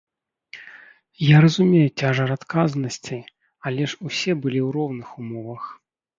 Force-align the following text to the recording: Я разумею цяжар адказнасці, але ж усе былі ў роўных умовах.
Я 1.25 1.37
разумею 1.45 1.89
цяжар 2.03 2.29
адказнасці, 2.37 3.19
але 3.71 3.83
ж 3.93 4.09
усе 4.09 4.31
былі 4.43 4.59
ў 4.67 4.75
роўных 4.81 5.07
умовах. 5.23 5.63